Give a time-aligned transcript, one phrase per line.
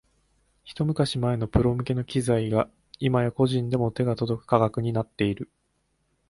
[0.63, 2.67] ひと昔前のプロ向けの機材が
[2.97, 5.47] 今や個人でも手が届く価格になっている